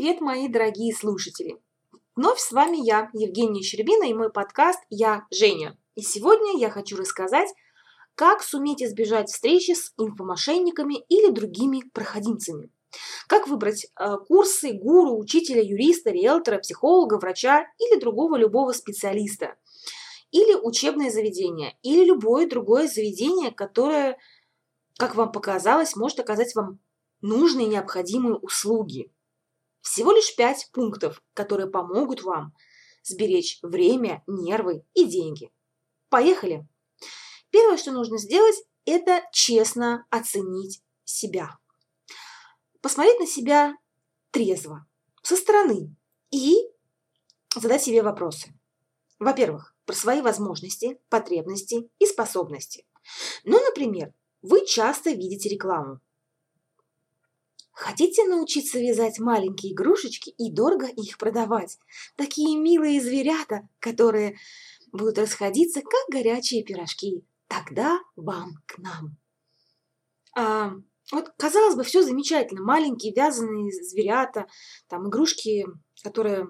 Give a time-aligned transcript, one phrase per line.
[0.00, 1.60] Привет, мои дорогие слушатели!
[2.16, 5.76] Вновь с вами я, Евгения Щербина, и мой подкаст «Я Женя».
[5.94, 7.50] И сегодня я хочу рассказать,
[8.14, 12.70] как суметь избежать встречи с инфомошенниками или другими проходимцами.
[13.26, 19.56] Как выбрать э, курсы гуру, учителя, юриста, риэлтора, психолога, врача или другого любого специалиста.
[20.30, 24.16] Или учебное заведение, или любое другое заведение, которое,
[24.96, 26.78] как вам показалось, может оказать вам
[27.20, 29.12] нужные необходимые услуги.
[29.80, 32.54] Всего лишь пять пунктов, которые помогут вам
[33.02, 35.50] сберечь время, нервы и деньги.
[36.08, 36.66] Поехали!
[37.50, 41.58] Первое, что нужно сделать, это честно оценить себя.
[42.80, 43.76] Посмотреть на себя
[44.30, 44.86] трезво,
[45.22, 45.94] со стороны
[46.30, 46.56] и
[47.54, 48.54] задать себе вопросы.
[49.18, 52.86] Во-первых, про свои возможности, потребности и способности.
[53.44, 56.00] Ну, например, вы часто видите рекламу.
[57.80, 61.78] Хотите научиться вязать маленькие игрушечки и дорого их продавать?
[62.14, 64.36] Такие милые зверята, которые
[64.92, 67.24] будут расходиться, как горячие пирожки.
[67.48, 69.16] Тогда вам к нам.
[70.36, 70.74] А,
[71.10, 72.60] вот, казалось бы, все замечательно.
[72.60, 74.46] Маленькие вязаные зверята,
[74.86, 75.64] там игрушки,
[76.04, 76.48] которые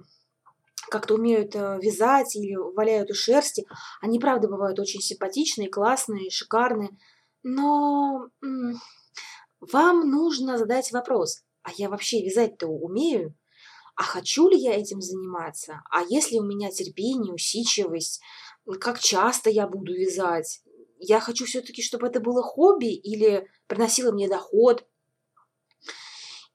[0.91, 3.69] как-то умеют э, вязать или валяют у шерсти.
[4.01, 6.91] Они, правда, бывают очень симпатичные, классные, шикарные.
[7.45, 8.31] Но
[9.61, 13.35] вам нужно задать вопрос, а я вообще вязать-то умею?
[13.97, 15.83] А хочу ли я этим заниматься?
[15.91, 18.21] А если у меня терпение, усидчивость?
[18.81, 20.63] Как часто я буду вязать?
[20.99, 24.87] Я хочу все-таки, чтобы это было хобби или приносило мне доход.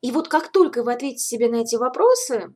[0.02, 2.56] И вот как только вы ответите себе на эти вопросы,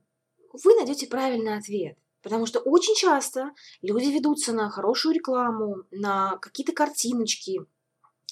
[0.63, 1.97] вы найдете правильный ответ.
[2.21, 7.61] Потому что очень часто люди ведутся на хорошую рекламу, на какие-то картиночки,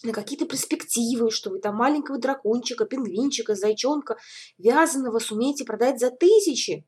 [0.04, 4.18] на какие-то перспективы, что вы там маленького дракончика, пингвинчика, зайчонка
[4.58, 6.86] вязаного сумеете продать за тысячи.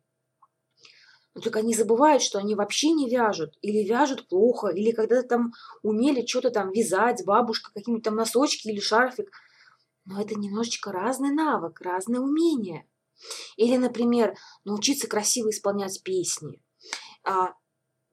[1.35, 5.53] Но только они забывают, что они вообще не вяжут, или вяжут плохо, или когда-то там
[5.83, 9.31] умели что-то там вязать, бабушка, какие-нибудь там носочки или шарфик.
[10.05, 12.87] Но это немножечко разный навык, разное умение.
[13.57, 16.61] Или, например, научиться красиво исполнять песни.
[17.23, 17.53] А,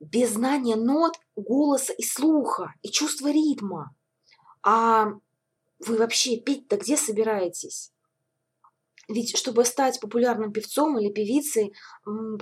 [0.00, 3.94] без знания нот, голоса и слуха, и чувства ритма.
[4.66, 5.12] А
[5.78, 7.92] вы вообще петь-то где собираетесь?
[9.08, 11.72] Ведь чтобы стать популярным певцом или певицей,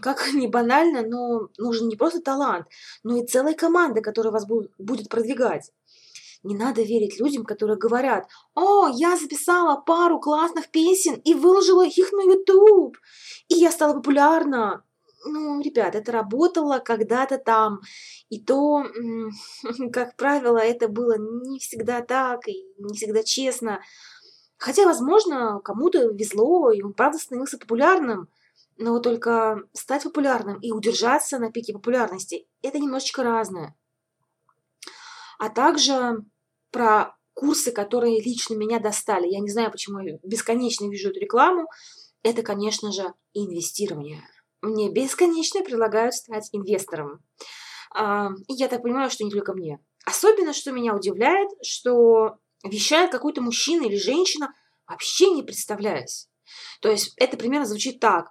[0.00, 2.66] как ни банально, но нужен не просто талант,
[3.02, 5.70] но и целая команда, которая вас будет продвигать.
[6.42, 12.10] Не надо верить людям, которые говорят, «О, я записала пару классных песен и выложила их
[12.12, 12.96] на YouTube,
[13.48, 14.82] и я стала популярна».
[15.26, 17.80] Ну, ребят, это работало когда-то там,
[18.28, 18.84] и то,
[19.92, 23.80] как правило, это было не всегда так и не всегда честно.
[24.58, 28.28] Хотя, возможно, кому-то везло, и он правда становился популярным,
[28.76, 33.74] но только стать популярным и удержаться на пике популярности– это немножечко разное.
[35.38, 36.24] А также
[36.70, 39.26] про курсы, которые лично меня достали.
[39.26, 41.66] Я не знаю, почему я бесконечно вижу эту рекламу.
[42.22, 44.22] Это, конечно же, инвестирование
[44.64, 47.20] мне бесконечно предлагают стать инвестором.
[47.94, 49.78] А, и я так понимаю, что не только мне.
[50.04, 54.52] Особенно, что меня удивляет, что вещает какой-то мужчина или женщина,
[54.86, 56.28] вообще не представляясь.
[56.80, 58.30] То есть это примерно звучит так.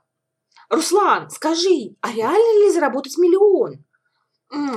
[0.70, 3.84] Руслан, скажи, а реально ли заработать миллион?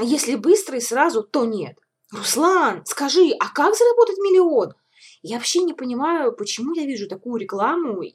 [0.03, 1.79] Если быстро и сразу, то нет.
[2.13, 4.75] Руслан, скажи, а как заработать миллион?
[5.23, 8.15] Я вообще не понимаю, почему я вижу такую рекламу и,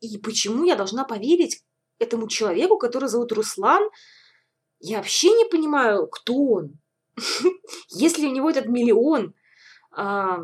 [0.00, 1.62] и почему я должна поверить
[1.98, 3.88] этому человеку, который зовут Руслан,
[4.80, 6.78] я вообще не понимаю, кто он.
[7.88, 9.34] Если у него этот миллион,
[9.90, 10.40] а,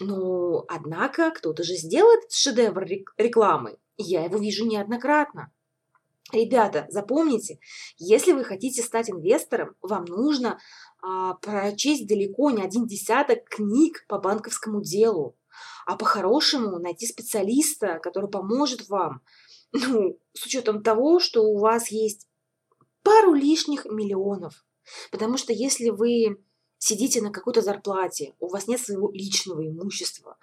[0.00, 3.78] ну, однако, кто-то же сделал этот шедевр рекламы.
[3.96, 5.52] Я его вижу неоднократно.
[6.32, 7.60] Ребята, запомните,
[7.98, 10.58] если вы хотите стать инвестором, вам нужно
[11.00, 15.36] а, прочесть далеко не один десяток книг по банковскому делу,
[15.86, 19.22] а по-хорошему найти специалиста, который поможет вам
[19.76, 22.28] ну, с учетом того, что у вас есть
[23.02, 24.64] пару лишних миллионов.
[25.10, 26.42] Потому что если вы
[26.78, 30.36] сидите на какой-то зарплате, у вас нет своего личного имущества,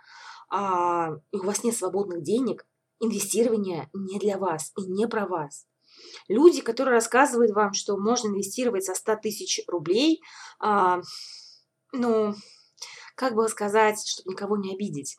[0.49, 2.65] а, у вас нет свободных денег,
[2.99, 5.67] инвестирование не для вас и не про вас.
[6.27, 10.21] Люди, которые рассказывают вам, что можно инвестировать со 100 тысяч рублей,
[10.59, 11.01] а,
[11.91, 12.33] ну,
[13.15, 15.17] как бы сказать, чтобы никого не обидеть,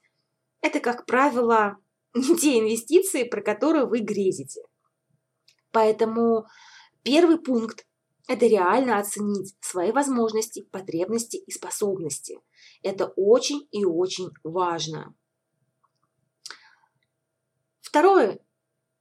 [0.60, 1.76] это, как правило,
[2.40, 4.62] те инвестиции, про которые вы грезите.
[5.72, 6.46] Поэтому
[7.02, 7.87] первый пункт–
[8.28, 12.38] это реально оценить свои возможности, потребности и способности.
[12.82, 15.14] Это очень и очень важно.
[17.81, 18.40] Второе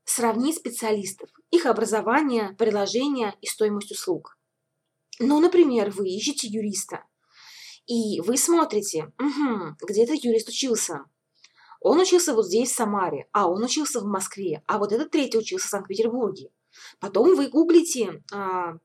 [0.06, 4.38] сравнить специалистов, их образование, предложения и стоимость услуг.
[5.20, 7.04] Ну, например, вы ищете юриста,
[7.86, 11.06] и вы смотрите, угу, где этот юрист учился.
[11.84, 15.38] Он учился вот здесь, в Самаре, а он учился в Москве, а вот этот третий
[15.38, 16.50] учился в Санкт-Петербурге.
[17.02, 18.78] Потом вы гуглите а,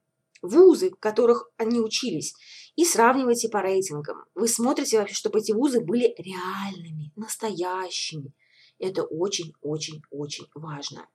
[0.42, 2.34] вузы, в которых они учились,
[2.74, 4.24] и сравниваете по рейтингам.
[4.34, 8.34] Вы смотрите вообще, чтобы эти вузы были реальными, настоящими.
[8.80, 11.08] Это очень-очень-очень важно.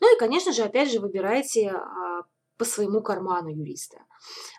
[0.00, 2.22] Ну и, конечно же, опять же, выбирайте а,
[2.56, 3.98] по своему карману юриста.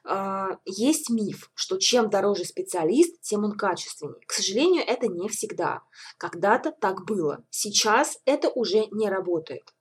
[0.04, 4.26] А, есть миф, что чем дороже специалист, тем он качественнее.
[4.28, 5.82] К сожалению, это не всегда.
[6.18, 7.44] Когда-то так было.
[7.50, 9.74] Сейчас это уже не работает.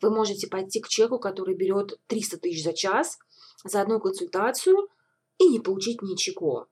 [0.00, 3.18] Вы можете пойти к человеку, который берет 300 тысяч за час,
[3.64, 4.88] за одну консультацию
[5.38, 6.68] и не получить ничего.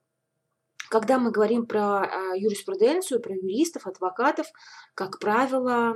[0.89, 4.47] Когда мы говорим про а, юриспруденцию, про юристов, адвокатов,
[4.93, 5.95] как правило,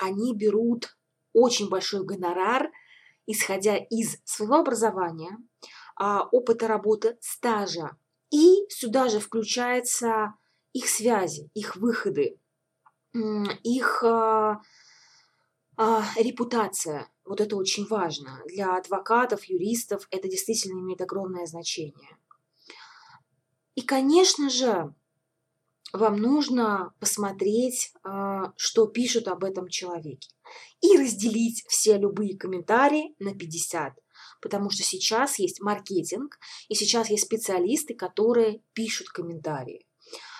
[0.00, 0.96] они берут
[1.32, 2.70] очень большой гонорар,
[3.32, 5.38] исходя из своего образования,
[5.96, 7.96] а, опыта работы, стажа.
[8.30, 10.34] И сюда же включаются
[10.72, 12.38] их связи, их выходы,
[13.12, 14.60] их а,
[15.76, 17.08] а, репутация.
[17.24, 18.42] Вот это очень важно.
[18.46, 22.16] Для адвокатов, юристов это действительно имеет огромное значение.
[23.74, 24.94] И, конечно же,
[25.92, 30.28] вам нужно посмотреть, а, что пишут об этом человеке.
[30.80, 33.94] И разделить все любые комментарии на 50.
[34.40, 36.38] Потому что сейчас есть маркетинг,
[36.68, 39.86] и сейчас есть специалисты, которые пишут комментарии.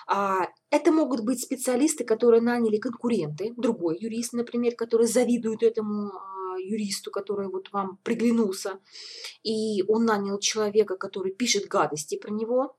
[0.06, 6.58] А это могут быть специалисты, которые наняли конкуренты, другой юрист, например, который завидует этому а,
[6.58, 8.80] юристу, который вот вам приглянулся,
[9.44, 12.76] и он нанял человека, который пишет гадости про него,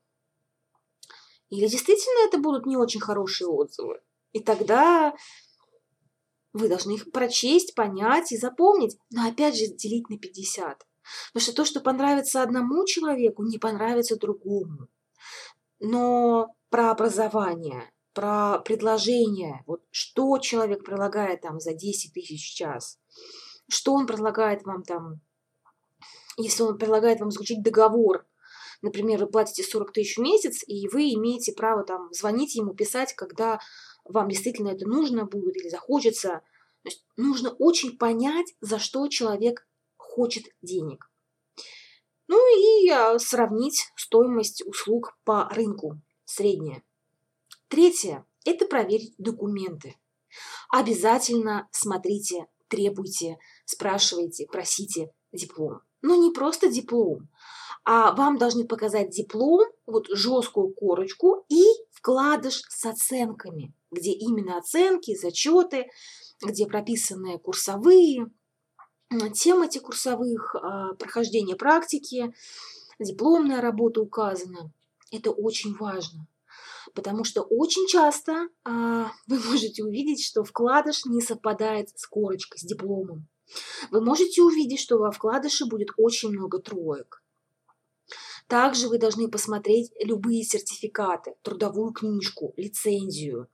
[1.52, 4.00] или действительно это будут не очень хорошие отзывы?
[4.32, 5.14] И тогда
[6.54, 10.86] вы должны их прочесть, понять и запомнить, но опять же делить на 50.
[11.34, 14.88] Потому что то, что понравится одному человеку, не понравится другому.
[15.78, 22.98] Но про образование, про предложение, вот что человек предлагает там за 10 тысяч в час,
[23.68, 25.20] что он предлагает вам там,
[26.38, 28.24] если он предлагает вам заключить договор
[28.82, 33.14] например, вы платите 40 тысяч в месяц, и вы имеете право там звонить ему, писать,
[33.14, 33.60] когда
[34.04, 36.42] вам действительно это нужно будет или захочется.
[36.82, 41.10] То есть нужно очень понять, за что человек хочет денег.
[42.26, 46.82] Ну и а, сравнить стоимость услуг по рынку, средняя.
[47.68, 49.96] Третье– это проверить документы.
[50.70, 55.82] Обязательно смотрите, требуйте, спрашивайте, просите диплом.
[56.02, 57.28] Но не просто диплом,
[57.84, 61.62] а вам должны показать диплом, вот жесткую корочку и
[61.92, 65.86] вкладыш с оценками, где именно оценки, зачеты,
[66.44, 68.30] где прописаны курсовые,
[69.34, 72.32] темы этих курсовых, а, прохождение практики,
[72.98, 74.72] дипломная работа указана.
[75.10, 76.26] Это очень важно.
[76.94, 82.62] Потому что очень часто а, вы можете увидеть, что вкладыш не совпадает с корочкой, с
[82.62, 83.28] дипломом.
[83.90, 87.22] Вы можете увидеть, что во вкладыше будет очень много троек.
[88.48, 93.48] Также вы должны посмотреть любые сертификаты, трудовую книжку, лицензию,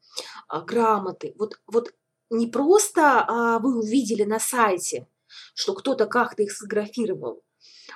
[0.49, 1.35] а, грамоты.
[1.39, 1.95] Вот, вот
[2.31, 5.07] не просто а, вы увидели на сайте,
[5.55, 7.43] что кто-то как-то их сфотографировал,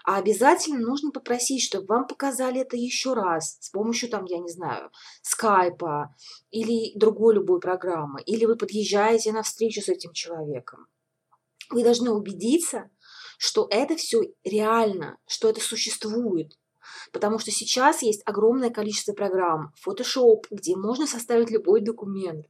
[0.04, 4.48] а обязательно нужно попросить, чтобы вам показали это еще раз с помощью, там, я не
[4.48, 4.90] знаю,
[5.22, 6.14] скайпа
[6.50, 8.20] или другой любой программы.
[8.22, 10.86] Или вы подъезжаете на встречу с этим человеком.
[11.72, 12.90] Вы должны убедиться,
[13.38, 16.52] что это все реально, что это существует,
[17.12, 22.46] Потому что сейчас есть огромное количество программ, Photoshop, где можно составить любой документ.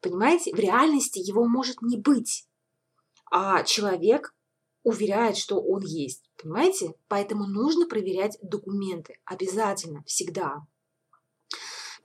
[0.00, 2.46] Понимаете, в реальности его может не быть.
[3.30, 4.34] А человек
[4.82, 6.30] уверяет, что он есть.
[6.40, 6.94] Понимаете?
[7.08, 9.18] Поэтому нужно проверять документы.
[9.24, 10.66] Обязательно, всегда.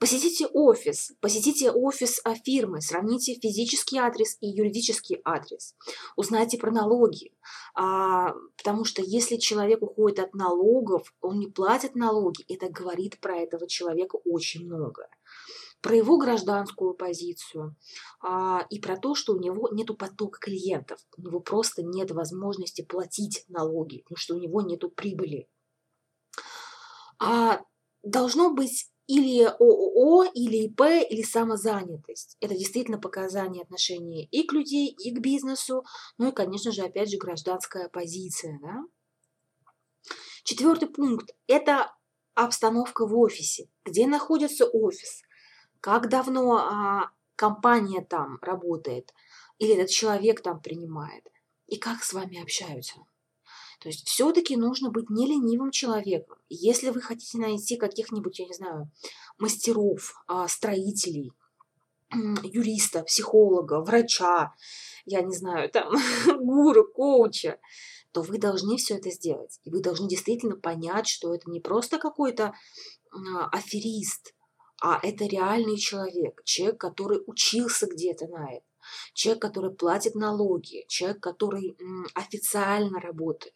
[0.00, 5.74] Посетите офис, посетите офис фирмы, сравните физический адрес и юридический адрес.
[6.16, 7.34] Узнайте про налоги,
[7.74, 13.36] а, потому что если человек уходит от налогов, он не платит налоги, это говорит про
[13.36, 15.06] этого человека очень много
[15.82, 17.74] про его гражданскую позицию
[18.20, 22.82] а, и про то, что у него нет потока клиентов, у него просто нет возможности
[22.82, 25.48] платить налоги, потому что у него нет прибыли.
[27.18, 27.62] А,
[28.02, 32.36] должно быть или ООО, или ИП, или самозанятость.
[32.40, 35.84] Это действительно показания отношения и к людей, и к бизнесу,
[36.18, 38.58] ну и, конечно же, опять же, гражданская позиция.
[38.62, 38.84] Да?
[40.44, 41.94] Четвертый пункт– это
[42.34, 43.68] обстановка в офисе.
[43.84, 45.22] Где находится офис?
[45.80, 49.12] Как давно а, компания там работает?
[49.60, 51.24] или этот человек там принимает,
[51.66, 52.94] и как с вами общаются.
[53.80, 56.36] То есть все-таки нужно быть не ленивым человеком.
[56.50, 58.90] Если вы хотите найти каких-нибудь, я не знаю,
[59.38, 61.32] мастеров, а, строителей,
[62.12, 64.54] юриста, психолога, врача,
[65.06, 65.94] я не знаю, там,
[66.44, 67.58] гуру, коуча,
[68.12, 69.58] то вы должны все это сделать.
[69.64, 72.54] И вы должны действительно понять, что это не просто какой-то
[73.50, 74.34] аферист,
[74.82, 78.66] а это реальный человек, человек, который учился где-то на это,
[79.14, 81.76] человек, который платит налоги, человек, который
[82.14, 83.54] официально работает.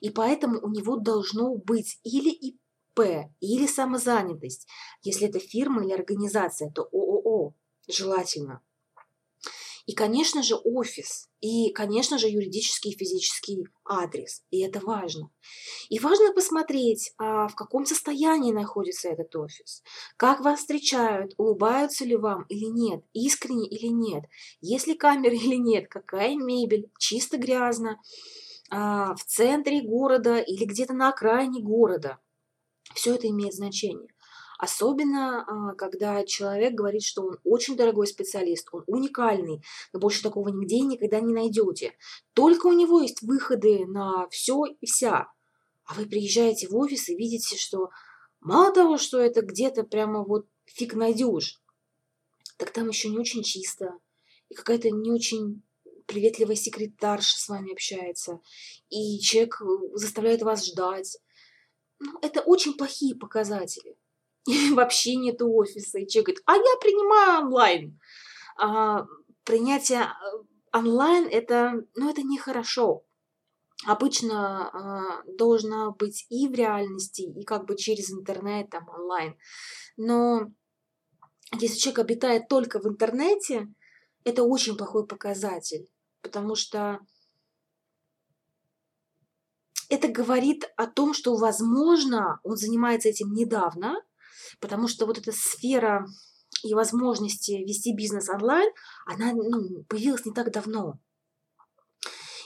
[0.00, 4.66] И поэтому у него должно быть или ИП, или самозанятость.
[5.02, 7.54] Если это фирма или организация, то ООО
[7.88, 8.62] желательно.
[9.86, 11.28] И, конечно же, офис.
[11.40, 14.42] И, конечно же, юридический и физический адрес.
[14.50, 15.30] И это важно.
[15.88, 19.84] И важно посмотреть, а в каком состоянии находится этот офис.
[20.16, 24.24] Как вас встречают, улыбаются ли вам или нет, искренне или нет.
[24.60, 28.00] Есть ли камеры или нет, какая мебель, чисто грязно,
[28.70, 32.18] а, в центре города или где-то на окраине города.
[32.94, 34.08] Все это имеет значение.
[34.58, 40.48] Особенно, а, когда человек говорит, что он очень дорогой специалист, он уникальный, вы больше такого
[40.48, 41.92] нигде никогда не найдете.
[42.32, 45.30] Только у него есть выходы на все и вся.
[45.84, 47.90] А вы приезжаете в офис и видите, что
[48.40, 51.60] мало того, что это где-то прямо вот фиг найдешь,
[52.56, 53.92] так там еще не очень чисто.
[54.48, 55.62] И какая-то не очень
[56.06, 58.40] приветливая секретарша с вами общается.
[58.88, 59.60] И человек
[59.94, 61.18] заставляет вас ждать.
[61.98, 63.96] Ну, это очень плохие показатели
[64.72, 65.98] вообще нет офиса.
[65.98, 68.00] И человек говорит, а я принимаю онлайн.
[68.58, 69.06] А,
[69.44, 70.06] принятие э,
[70.72, 73.04] онлайн это, ну, это нехорошо.
[73.86, 79.36] Обычно а, должна быть и в реальности, и как бы через интернет, там, онлайн.
[79.96, 80.50] Но
[81.60, 83.68] если человек обитает только в интернете,
[84.24, 85.88] это очень плохой показатель,
[86.26, 86.98] потому что
[89.88, 94.02] это говорит о том, что, возможно, он занимается этим недавно,
[94.58, 96.04] потому что вот эта сфера
[96.64, 98.68] и возможности вести бизнес онлайн,
[99.06, 100.98] она ну, появилась не так давно.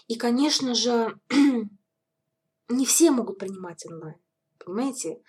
[0.09, 1.19] И, конечно же,
[2.69, 4.17] не все могут принимать онлайн,
[4.59, 5.23] понимаете?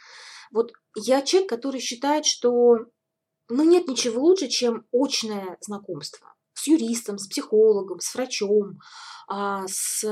[0.51, 2.79] Вот я человек, который считает, что
[3.47, 8.79] ну, нет ничего лучше, чем очное знакомство с юристом, с психологом, с врачом,
[9.27, 10.03] а, с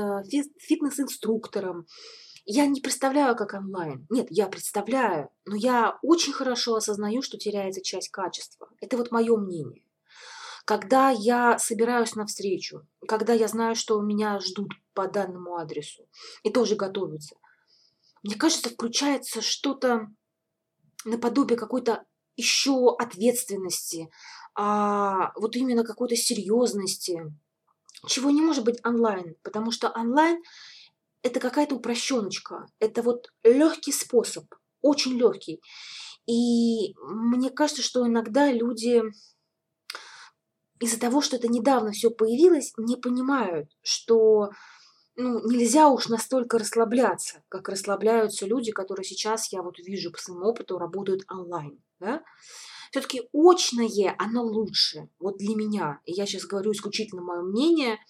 [0.58, 1.86] фитнес-инструктором,
[2.44, 4.06] я не представляю, как онлайн.
[4.10, 8.68] Нет, я представляю, но я очень хорошо осознаю, что теряется часть качества.
[8.80, 9.84] Это вот мое мнение.
[10.64, 16.08] Когда я собираюсь на встречу, когда я знаю, что меня ждут по данному адресу
[16.42, 17.36] и тоже готовятся,
[18.24, 20.08] мне кажется, включается что-то
[21.04, 22.04] наподобие какой-то
[22.36, 24.10] еще ответственности,
[24.54, 27.32] а вот именно какой-то серьезности,
[28.06, 30.42] чего не может быть онлайн, потому что онлайн
[31.22, 34.46] это какая-то упрощеночка, это вот легкий способ,
[34.80, 35.60] очень легкий.
[36.26, 39.02] И мне кажется, что иногда люди
[40.80, 44.50] из-за того, что это недавно все появилось, не понимают, что
[45.16, 50.46] ну, нельзя уж настолько расслабляться, как расслабляются люди, которые сейчас, я вот вижу по своему
[50.46, 51.82] опыту, работают онлайн.
[51.98, 52.22] Да?
[52.90, 56.00] Все-таки очное, оно лучше, вот для меня.
[56.04, 57.98] И я сейчас говорю исключительно мое мнение–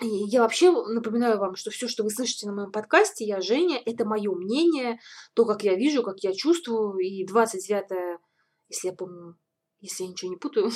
[0.00, 3.82] и я вообще напоминаю вам, что все, что вы слышите на моем подкасте, я Женя,
[3.84, 5.00] это мое мнение,
[5.34, 6.98] то, как я вижу, как я чувствую.
[6.98, 8.20] И 29
[8.68, 9.36] если я помню,
[9.80, 10.70] если я ничего не путаю,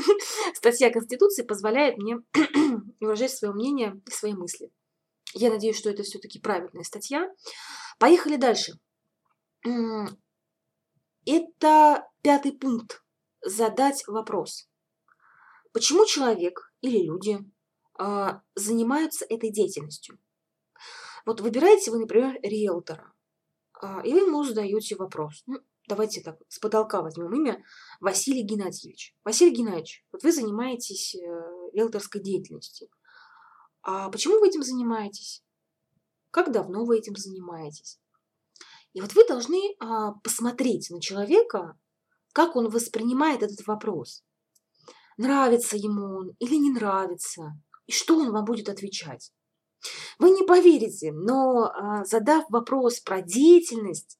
[0.54, 2.18] статья Конституции позволяет мне
[3.00, 4.70] выражать свое мнение и свои мысли.
[5.34, 7.28] Я надеюсь, что это все-таки правильная статья.
[7.98, 8.74] Поехали дальше.
[11.30, 13.04] Это пятый пункт.
[13.44, 14.68] Задать вопрос.
[15.72, 17.38] Почему человек или люди
[17.98, 20.18] а, занимаются этой деятельностью.
[21.26, 23.12] Вот выбираете вы, например, риэлтора,
[23.74, 25.42] а, и вы ему задаете вопрос.
[25.46, 25.58] Ну,
[25.88, 27.62] давайте так, с потолка возьмем имя
[28.00, 29.16] Василий Геннадьевич.
[29.24, 31.18] Василий Геннадьевич, вот вы занимаетесь э,
[31.72, 32.88] риэлторской деятельностью.
[33.82, 35.44] А почему вы этим занимаетесь?
[36.30, 38.00] Как давно вы этим занимаетесь?
[38.92, 41.78] И вот вы должны а, посмотреть на человека,
[42.32, 44.24] как он воспринимает этот вопрос.
[45.16, 47.60] Нравится ему он или не нравится.
[47.86, 49.32] И что он вам будет отвечать?
[50.18, 54.18] Вы не поверите, но а, задав вопрос про деятельность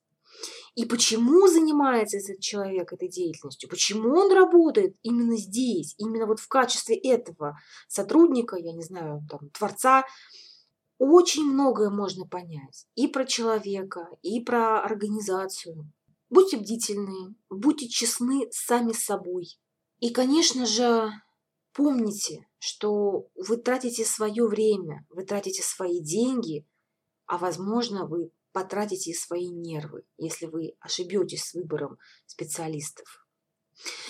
[0.75, 6.47] и почему занимается этот человек этой деятельностью, почему он работает именно здесь, именно вот в
[6.47, 7.59] качестве этого
[7.89, 10.05] сотрудника, я не знаю, там, творца,
[10.99, 15.91] очень многое можно понять и про человека, и про организацию.
[16.31, 19.59] Будьте бдительны, будьте честны сами с собой.
[20.01, 21.11] И, конечно же,
[21.73, 26.67] помните, что вы тратите свое время, вы тратите свои деньги,
[27.27, 33.25] а возможно вы потратите свои нервы, если вы ошибетесь с выбором специалистов.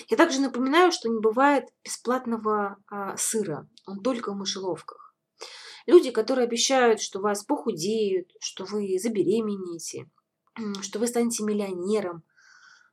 [0.07, 5.08] Я также напоминаю, что не бывает бесплатного а, сыра, он только в мышеловках.
[5.85, 10.09] Люди, которые обещают, что вас похудеют, что вы забеременеете,
[10.81, 12.23] что вы станете миллионером,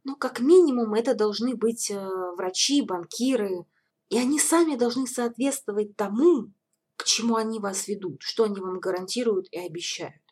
[0.07, 3.67] ну, как минимум, это должны быть э, врачи, банкиры,
[4.09, 6.53] и они сами должны соответствовать тому,
[6.97, 10.23] к чему они вас ведут, что они вам гарантируют и обещают.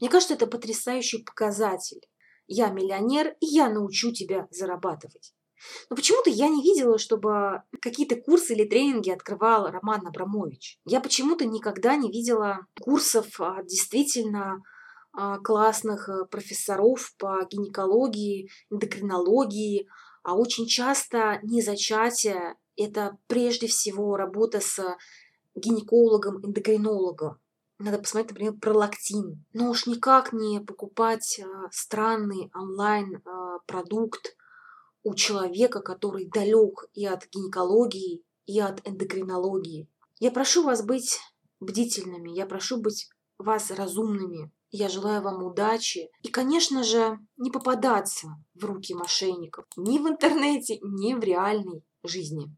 [0.00, 2.00] Мне кажется, это потрясающий показатель.
[2.46, 5.33] Я миллионер, и я научу тебя зарабатывать.
[5.90, 10.78] Но почему-то я не видела, чтобы какие-то курсы или тренинги открывал Роман Абрамович.
[10.84, 14.62] Я почему-то никогда не видела курсов от действительно
[15.12, 19.86] а, классных э, профессоров по гинекологии, эндокринологии,
[20.24, 24.96] а очень часто не зачатие– это прежде всего работа с
[25.54, 27.38] гинекологом, эндокринологом.
[27.78, 29.44] Надо посмотреть, например, пролактин.
[29.52, 34.36] Но уж никак не покупать э, странный онлайн-продукт
[35.04, 39.88] у человека, который далек и от гинекологии, и от эндокринологии.
[40.18, 41.18] Я прошу вас быть
[41.60, 43.08] бдительными, я прошу быть
[43.38, 44.50] вас разумными.
[44.70, 50.80] Я желаю вам удачи и, конечно же, не попадаться в руки мошенников ни в интернете,
[50.82, 52.54] ни в реальной жизни.